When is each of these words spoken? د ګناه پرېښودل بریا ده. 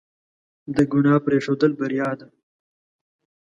د 0.75 0.77
ګناه 0.91 1.19
پرېښودل 1.25 1.71
بریا 1.79 2.09
ده. 2.19 2.27